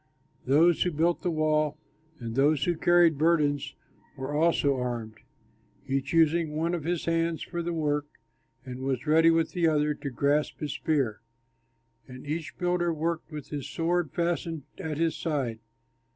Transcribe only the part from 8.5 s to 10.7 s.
and was ready with the other to grasp